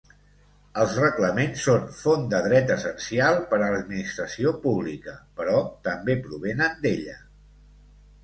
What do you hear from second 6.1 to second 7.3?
provenen d'ella.